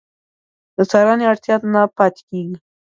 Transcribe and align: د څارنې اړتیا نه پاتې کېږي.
د 0.75 0.79
څارنې 0.91 1.25
اړتیا 1.31 1.55
نه 1.73 1.81
پاتې 1.97 2.21
کېږي. 2.29 2.57